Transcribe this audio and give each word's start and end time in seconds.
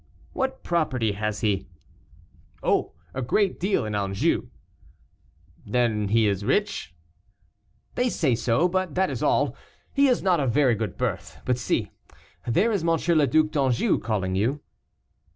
"What 0.33 0.63
property 0.63 1.11
has 1.11 1.41
he?" 1.41 1.67
"Oh! 2.63 2.93
a 3.13 3.21
great 3.21 3.59
deal 3.59 3.85
in 3.85 3.93
Anjou." 3.93 4.47
"Then 5.63 6.07
he 6.07 6.25
is 6.25 6.43
rich?" 6.43 6.95
"They 7.93 8.09
say 8.09 8.33
so, 8.33 8.67
but 8.67 8.95
that 8.95 9.11
is 9.11 9.21
all; 9.21 9.55
he 9.93 10.07
is 10.07 10.23
not 10.23 10.39
of 10.39 10.49
very 10.51 10.73
good 10.73 10.97
birth. 10.97 11.39
But 11.45 11.59
see, 11.59 11.91
there 12.47 12.71
is 12.71 12.81
M. 12.83 12.89
le 12.89 13.27
Duc 13.27 13.51
d'Anjou 13.51 13.99
calling 13.99 14.33
to 14.33 14.39
you." 14.39 14.61